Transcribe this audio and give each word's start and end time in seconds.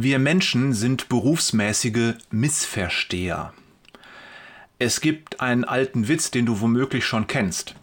Wir 0.00 0.20
Menschen 0.20 0.74
sind 0.74 1.08
berufsmäßige 1.08 2.14
Missversteher. 2.30 3.52
Es 4.78 5.00
gibt 5.00 5.40
einen 5.40 5.64
alten 5.64 6.06
Witz, 6.06 6.30
den 6.30 6.46
du 6.46 6.60
womöglich 6.60 7.04
schon 7.04 7.26
kennst. 7.26 7.74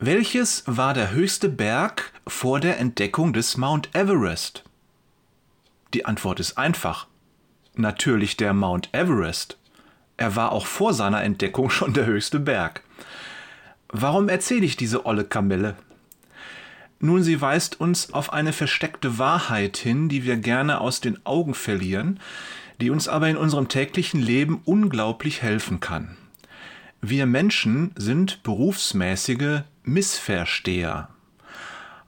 Welches 0.00 0.64
war 0.66 0.94
der 0.94 1.12
höchste 1.12 1.48
Berg 1.48 2.12
vor 2.26 2.58
der 2.58 2.80
Entdeckung 2.80 3.32
des 3.32 3.56
Mount 3.56 3.88
Everest? 3.94 4.64
Die 5.94 6.06
Antwort 6.06 6.40
ist 6.40 6.58
einfach. 6.58 7.06
Natürlich 7.76 8.36
der 8.36 8.52
Mount 8.52 8.88
Everest. 8.92 9.56
Er 10.16 10.34
war 10.34 10.50
auch 10.50 10.66
vor 10.66 10.92
seiner 10.92 11.22
Entdeckung 11.22 11.70
schon 11.70 11.94
der 11.94 12.06
höchste 12.06 12.40
Berg. 12.40 12.82
Warum 13.90 14.28
erzähle 14.28 14.66
ich 14.66 14.76
diese 14.76 15.06
olle 15.06 15.22
Kamelle? 15.22 15.76
Nun, 17.02 17.22
sie 17.22 17.40
weist 17.40 17.80
uns 17.80 18.12
auf 18.12 18.32
eine 18.32 18.52
versteckte 18.52 19.18
Wahrheit 19.18 19.78
hin, 19.78 20.10
die 20.10 20.24
wir 20.24 20.36
gerne 20.36 20.82
aus 20.82 21.00
den 21.00 21.24
Augen 21.24 21.54
verlieren, 21.54 22.20
die 22.80 22.90
uns 22.90 23.08
aber 23.08 23.28
in 23.28 23.38
unserem 23.38 23.68
täglichen 23.68 24.20
Leben 24.20 24.60
unglaublich 24.66 25.40
helfen 25.40 25.80
kann. 25.80 26.18
Wir 27.00 27.24
Menschen 27.24 27.92
sind 27.96 28.42
berufsmäßige 28.42 29.62
Missversteher. 29.82 31.08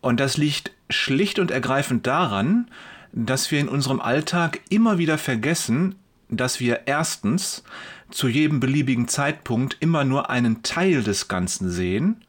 Und 0.00 0.20
das 0.20 0.36
liegt 0.36 0.70
schlicht 0.88 1.40
und 1.40 1.50
ergreifend 1.50 2.06
daran, 2.06 2.68
dass 3.12 3.50
wir 3.50 3.58
in 3.58 3.68
unserem 3.68 4.00
Alltag 4.00 4.60
immer 4.68 4.98
wieder 4.98 5.18
vergessen, 5.18 5.96
dass 6.28 6.60
wir 6.60 6.82
erstens 6.86 7.64
zu 8.10 8.28
jedem 8.28 8.60
beliebigen 8.60 9.08
Zeitpunkt 9.08 9.76
immer 9.80 10.04
nur 10.04 10.30
einen 10.30 10.62
Teil 10.62 11.02
des 11.02 11.26
Ganzen 11.26 11.70
sehen 11.70 12.22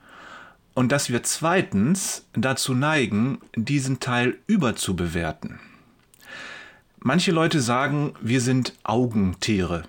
und 0.78 0.92
dass 0.92 1.10
wir 1.10 1.24
zweitens 1.24 2.28
dazu 2.34 2.76
neigen, 2.76 3.40
diesen 3.56 4.00
Teil 4.00 4.38
überzubewerten. 4.46 5.60
Manche 7.00 7.32
Leute 7.32 7.62
sagen, 7.62 8.14
wir 8.22 8.42
sind 8.42 8.74
Augentiere. 8.84 9.86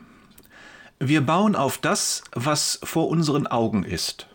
Wir 0.99 1.21
bauen 1.21 1.57
auf 1.57 1.77
das, 1.77 2.25
was 2.33 2.81
vor 2.83 3.09
unseren 3.09 3.47
Augen 3.47 3.85
ist. 3.85 4.29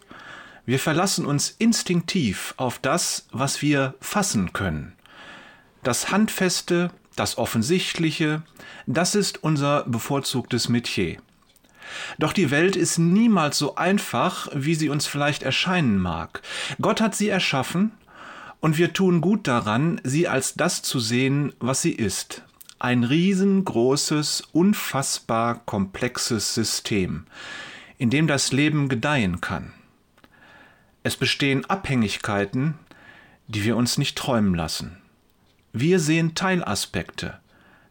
Wir 0.68 0.78
verlassen 0.78 1.26
uns 1.26 1.50
instinktiv 1.58 2.54
auf 2.58 2.78
das, 2.78 3.26
was 3.32 3.64
wir 3.64 3.95
fassen 4.00 4.54
können. 4.54 4.94
Das 5.82 6.12
Handfeste, 6.12 6.92
das 7.16 7.40
Offensichtliche, 7.40 8.44
das 8.86 9.16
ist 9.16 9.44
unser 9.44 9.86
bevorzugtes 9.86 10.70
Metier. 10.70 11.17
Doch 12.19 12.33
die 12.33 12.52
Welt 12.52 12.75
ist 12.75 12.97
niemals 12.97 13.58
so 13.58 13.75
einfach, 13.75 14.47
wie 14.53 14.75
sie 14.75 14.89
uns 14.89 15.08
vielleicht 15.08 15.44
erscheinen 15.44 15.97
mag. 15.97 16.41
Gott 16.81 17.02
hat 17.02 17.16
sie 17.16 17.30
erschaffen, 17.30 17.91
und 18.63 18.77
wir 18.77 18.94
tun 18.94 19.19
gut 19.19 19.49
daran, 19.49 19.99
sie 20.05 20.30
als 20.30 20.53
das 20.53 20.81
zu 20.81 21.02
sehen, 21.02 21.52
was 21.59 21.81
sie 21.81 21.91
ist. 21.91 22.44
Ein 22.80 23.03
riesengroßes, 23.03 24.41
unfassbar 24.53 25.61
komplexes 25.66 26.53
System, 26.53 27.25
in 27.97 28.09
dem 28.09 28.25
das 28.25 28.53
Leben 28.53 28.88
gedeihen 28.88 29.41
kann. 29.41 29.73
Es 31.03 31.17
bestehen 31.17 31.66
Abhängigkeiten, 31.66 32.75
die 33.47 33.66
wir 33.66 33.75
uns 33.75 33.97
nicht 33.97 34.17
träumen 34.17 34.55
lassen. 34.55 34.97
Wir 35.73 35.99
sehen 35.99 36.33
Teilaspekte, 36.33 37.39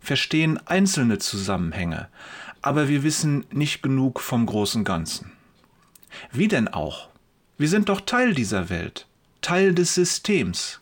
verstehen 0.00 0.58
einzelne 0.66 1.18
Zusammenhänge, 1.18 2.08
aber 2.62 2.88
wir 2.88 3.02
wissen 3.02 3.44
nicht 3.52 3.82
genug 3.82 4.20
vom 4.20 4.46
großen 4.46 4.84
Ganzen. 4.84 5.32
Wie 6.30 6.48
denn 6.48 6.68
auch? 6.68 7.08
Wir 7.58 7.68
sind 7.68 7.88
doch 7.88 8.00
Teil 8.00 8.34
dieser 8.34 8.70
Welt, 8.70 9.06
Teil 9.40 9.74
des 9.74 9.94
Systems. 9.94 10.80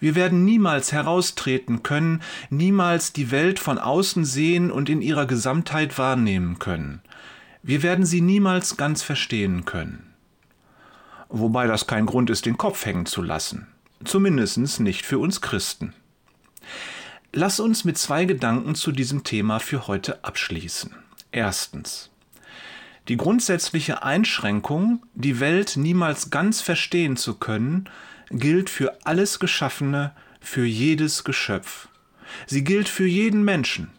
Wir 0.00 0.14
werden 0.14 0.44
niemals 0.44 0.92
heraustreten 0.92 1.82
können, 1.82 2.22
niemals 2.50 3.12
die 3.12 3.30
Welt 3.30 3.58
von 3.58 3.78
außen 3.78 4.24
sehen 4.24 4.70
und 4.70 4.88
in 4.88 5.02
ihrer 5.02 5.26
Gesamtheit 5.26 5.98
wahrnehmen 5.98 6.58
können. 6.58 7.00
Wir 7.62 7.82
werden 7.82 8.06
sie 8.06 8.20
niemals 8.20 8.76
ganz 8.76 9.02
verstehen 9.02 9.64
können. 9.64 10.14
Wobei 11.28 11.66
das 11.66 11.86
kein 11.86 12.06
Grund 12.06 12.30
ist, 12.30 12.46
den 12.46 12.56
Kopf 12.56 12.86
hängen 12.86 13.06
zu 13.06 13.22
lassen. 13.22 13.66
Zumindest 14.04 14.80
nicht 14.80 15.04
für 15.04 15.18
uns 15.18 15.40
Christen. 15.40 15.92
Lass 17.32 17.60
uns 17.60 17.84
mit 17.84 17.98
zwei 17.98 18.24
Gedanken 18.24 18.74
zu 18.74 18.90
diesem 18.90 19.22
Thema 19.22 19.58
für 19.58 19.86
heute 19.86 20.24
abschließen. 20.24 20.94
Erstens. 21.30 22.10
Die 23.08 23.18
grundsätzliche 23.18 24.02
Einschränkung, 24.02 25.02
die 25.14 25.38
Welt 25.38 25.76
niemals 25.76 26.30
ganz 26.30 26.62
verstehen 26.62 27.18
zu 27.18 27.34
können, 27.34 27.88
gilt 28.30 28.70
für 28.70 28.98
alles 29.04 29.38
Geschaffene, 29.38 30.12
für 30.40 30.64
jedes 30.64 31.22
Geschöpf. 31.22 31.88
Sie 32.46 32.64
gilt 32.64 32.88
für 32.88 33.06
jeden 33.06 33.44
Menschen. 33.44 33.90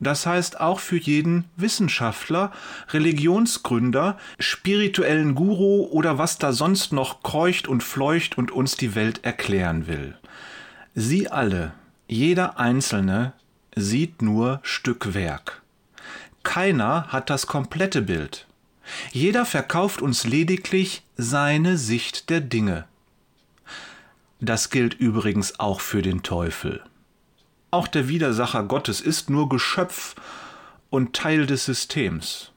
Das 0.00 0.26
heißt 0.26 0.60
auch 0.60 0.80
für 0.80 0.98
jeden 0.98 1.44
Wissenschaftler, 1.56 2.50
Religionsgründer, 2.90 4.18
spirituellen 4.40 5.36
Guru 5.36 5.86
oder 5.86 6.18
was 6.18 6.38
da 6.38 6.52
sonst 6.52 6.92
noch 6.92 7.22
kreucht 7.22 7.68
und 7.68 7.84
fleucht 7.84 8.36
und 8.36 8.50
uns 8.50 8.76
die 8.76 8.96
Welt 8.96 9.24
erklären 9.24 9.86
will. 9.86 10.16
Sie 10.94 11.28
alle 11.28 11.72
jeder 12.06 12.58
Einzelne 12.58 13.32
sieht 13.74 14.20
nur 14.20 14.60
Stückwerk. 14.62 15.62
Keiner 16.42 17.08
hat 17.08 17.30
das 17.30 17.46
komplette 17.46 18.02
Bild. 18.02 18.46
Jeder 19.12 19.46
verkauft 19.46 20.02
uns 20.02 20.24
lediglich 20.24 21.02
seine 21.16 21.78
Sicht 21.78 22.28
der 22.28 22.40
Dinge. 22.40 22.84
Das 24.40 24.68
gilt 24.68 24.94
übrigens 24.94 25.58
auch 25.58 25.80
für 25.80 26.02
den 26.02 26.22
Teufel. 26.22 26.82
Auch 27.70 27.88
der 27.88 28.08
Widersacher 28.08 28.64
Gottes 28.64 29.00
ist 29.00 29.30
nur 29.30 29.48
Geschöpf 29.48 30.14
und 30.90 31.16
Teil 31.16 31.46
des 31.46 31.64
Systems. 31.64 32.52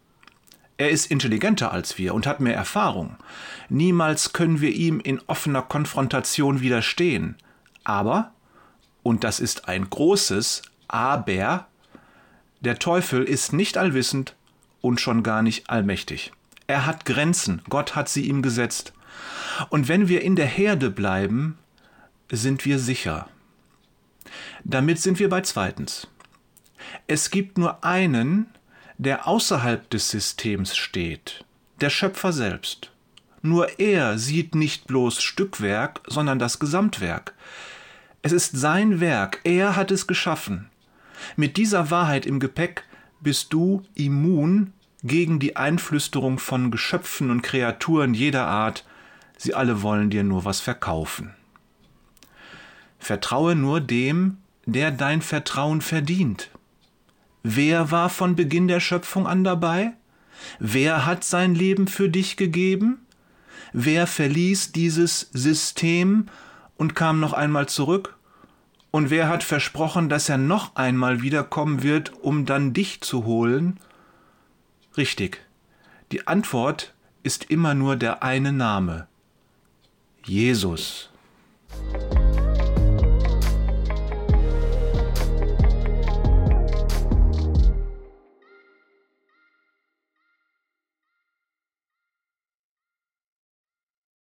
Er 0.76 0.90
ist 0.90 1.10
intelligenter 1.10 1.72
als 1.72 1.98
wir 1.98 2.14
und 2.14 2.28
hat 2.28 2.42
mehr 2.42 2.56
Erfahrung. 2.56 3.16
Niemals 3.70 4.34
können 4.34 4.62
wir 4.62 4.72
ihm 4.72 5.00
in 5.00 5.22
offener 5.28 5.62
Konfrontation 5.62 6.62
widerstehen. 6.62 7.36
Aber 7.84 8.32
und 9.08 9.24
das 9.24 9.40
ist 9.40 9.70
ein 9.70 9.90
großes 9.90 10.64
Aber, 10.90 11.68
der 12.60 12.78
Teufel 12.78 13.24
ist 13.24 13.54
nicht 13.54 13.78
allwissend 13.78 14.36
und 14.82 15.00
schon 15.00 15.24
gar 15.24 15.42
nicht 15.42 15.70
allmächtig. 15.70 16.34
Er 16.68 16.86
hat 16.86 17.06
Grenzen, 17.06 17.62
Gott 17.70 17.96
hat 17.96 18.10
sie 18.10 18.28
ihm 18.28 18.42
gesetzt. 18.42 18.92
Und 19.70 19.88
wenn 19.88 20.10
wir 20.10 20.24
in 20.24 20.36
der 20.36 20.46
Herde 20.46 20.92
bleiben, 20.92 21.58
sind 22.30 22.66
wir 22.66 22.80
sicher. 22.80 23.30
Damit 24.66 25.00
sind 25.00 25.20
wir 25.20 25.30
bei 25.30 25.40
zweitens. 25.40 26.10
Es 27.08 27.32
gibt 27.32 27.58
nur 27.58 27.86
einen, 27.86 28.48
der 28.98 29.26
außerhalb 29.26 29.90
des 29.90 30.10
Systems 30.10 30.76
steht, 30.76 31.46
der 31.80 31.92
Schöpfer 31.92 32.34
selbst. 32.34 32.92
Nur 33.42 33.80
er 33.80 34.18
sieht 34.18 34.54
nicht 34.54 34.86
bloß 34.86 35.24
Stückwerk, 35.24 36.02
sondern 36.08 36.40
das 36.40 36.60
Gesamtwerk. 36.60 37.34
Es 38.28 38.34
ist 38.34 38.58
sein 38.58 39.00
Werk, 39.00 39.40
er 39.46 39.78
hat 39.78 39.90
es 39.90 40.06
geschaffen. 40.06 40.70
Mit 41.38 41.56
dieser 41.56 41.92
Wahrheit 41.92 42.26
im 42.26 42.42
Gepäck 42.42 42.84
bist 43.22 43.54
du 43.54 43.84
immun 43.96 44.74
gegen 45.02 45.40
die 45.40 45.56
Einflüsterung 45.56 46.38
von 46.38 46.70
Geschöpfen 46.70 47.32
und 47.32 47.42
Kreaturen 47.42 48.14
jeder 48.14 48.46
Art, 48.46 48.84
sie 49.38 49.54
alle 49.54 49.82
wollen 49.82 50.10
dir 50.10 50.26
nur 50.26 50.44
was 50.44 50.60
verkaufen. 50.60 51.36
Vertraue 53.00 53.56
nur 53.56 53.80
dem, 53.80 54.40
der 54.66 54.92
dein 54.92 55.22
Vertrauen 55.22 55.80
verdient. 55.80 56.50
Wer 57.44 57.92
war 57.92 58.10
von 58.10 58.36
Beginn 58.36 58.68
der 58.68 58.82
Schöpfung 58.82 59.26
an 59.26 59.46
dabei? 59.46 59.94
Wer 60.60 61.06
hat 61.06 61.24
sein 61.24 61.56
Leben 61.56 61.88
für 61.88 62.10
dich 62.10 62.36
gegeben? 62.36 63.06
Wer 63.72 64.06
verließ 64.06 64.74
dieses 64.74 65.30
System 65.32 66.26
und 66.76 66.94
kam 66.94 67.22
noch 67.22 67.32
einmal 67.32 67.70
zurück? 67.70 68.17
Und 68.98 69.12
wer 69.12 69.28
hat 69.30 69.44
versprochen, 69.44 70.10
dass 70.10 70.28
er 70.28 70.40
noch 70.40 70.76
einmal 70.76 71.22
wiederkommen 71.22 71.84
wird, 71.84 72.14
um 72.24 72.48
dann 72.48 72.74
dich 72.74 73.00
zu 73.02 73.26
holen? 73.26 73.80
Richtig. 74.98 75.46
Die 76.12 76.26
Antwort 76.26 76.96
ist 77.22 77.44
immer 77.44 77.76
nur 77.76 77.96
der 77.96 78.24
eine 78.24 78.52
Name. 78.52 79.06
Jesus. 80.24 81.12